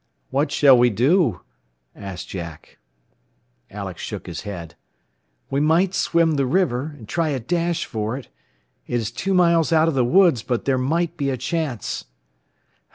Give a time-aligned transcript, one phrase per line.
[0.31, 1.41] "What shall we do?"
[1.95, 2.79] asked Jack.
[3.69, 4.73] Alex shook his head.
[5.51, 8.27] "We might swim the river, and try a dash for it.
[8.87, 12.05] It is two miles out of the woods, but there might be a chance."